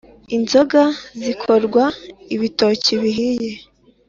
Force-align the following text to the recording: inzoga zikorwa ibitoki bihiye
inzoga 0.35 0.81
zikorwa 1.23 1.83
ibitoki 2.35 2.93
bihiye 3.01 3.51